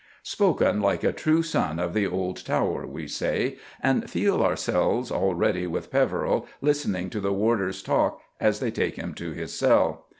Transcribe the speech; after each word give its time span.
'"Spoken 0.23 0.81
like 0.81 1.03
a 1.03 1.11
true 1.13 1.43
son 1.43 1.77
of 1.77 1.93
the 1.93 2.07
old 2.07 2.43
Tower, 2.43 2.87
we 2.87 3.07
say, 3.07 3.59
and 3.83 4.09
feel 4.09 4.41
ourselves 4.41 5.11
already 5.11 5.67
with 5.67 5.91
Peveril 5.91 6.47
listening 6.59 7.11
to 7.11 7.19
the 7.19 7.31
warders' 7.31 7.83
talk 7.83 8.19
as 8.39 8.59
they 8.61 8.71
take 8.71 8.95
him 8.95 9.13
to 9.13 9.31
his 9.33 9.53
cell. 9.53 10.07